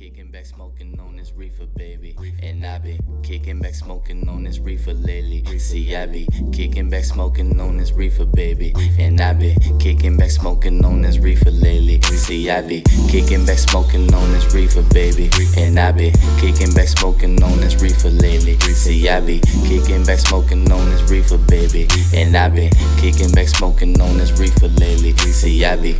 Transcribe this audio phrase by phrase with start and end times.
[0.00, 2.16] kicking back smoking on this reefer, baby.
[2.42, 5.58] And I be kicking back smoking on this reefer lately.
[5.58, 8.72] See, I be kicking back smoking on this reefer, baby.
[8.98, 12.00] And I be kicking back smoking on this reefer lately.
[12.00, 15.28] See, I be kicking back smoking on this reefer, baby.
[15.58, 18.56] And I be kicking back smoking on this reefer lately.
[18.56, 21.86] See, I be kicking back smoking on this reefer, baby.
[22.14, 25.12] And I be kicking back smoking on this reefer lately.
[25.12, 25.98] See, I be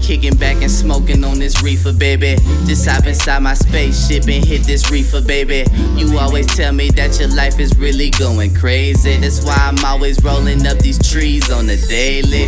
[0.00, 2.36] Kicking back and smoking on this reefer, baby.
[2.64, 5.64] Just hop inside my spaceship and hit this reefer, baby.
[5.96, 9.16] You always tell me that your life is really going crazy.
[9.18, 12.46] That's why I'm always rolling up these trees on the daily.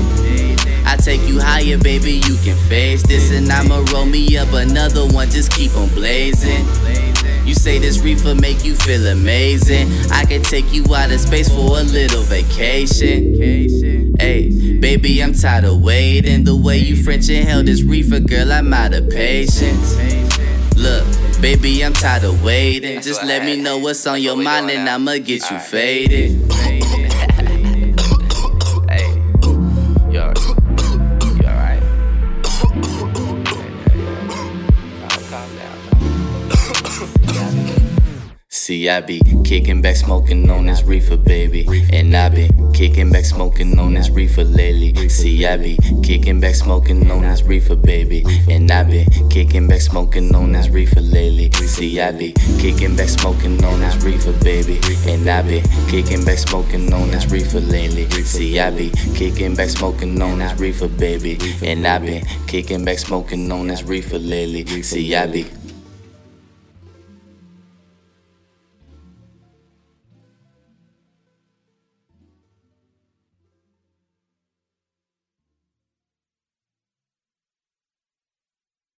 [0.87, 3.31] I take you higher, baby, you can face this.
[3.31, 6.65] And I'ma roll me up another one, just keep on blazing.
[7.47, 9.91] You say this reefer make you feel amazing.
[10.13, 14.15] I can take you out of space for a little vacation.
[14.19, 14.49] Hey,
[14.97, 16.43] baby, I'm tired of waiting.
[16.43, 19.95] The way you French inhale this reefer, girl, I'm out of patience.
[20.77, 21.07] Look,
[21.41, 23.01] baby, I'm tired of waiting.
[23.01, 26.80] Just let me know what's on your mind and I'ma get you faded.
[38.71, 41.67] See, I be kicking back smoking on this reefer, baby.
[41.93, 45.09] And I be kicking back smoking on this reefer lately.
[45.09, 48.23] See, I be kicking back smoking on this reefer, baby.
[48.49, 51.51] And I be kicking back smoking on this reefer lately.
[51.67, 54.79] See, I be kicking back smoking on this reefer, baby.
[55.05, 58.07] And I be kicking back smoking on this reefer lately.
[58.23, 61.41] See, I be kicking back smoking on this reefer, baby.
[61.65, 64.83] And I kicking back smoking on this reefer lately.
[64.83, 65.51] See, I be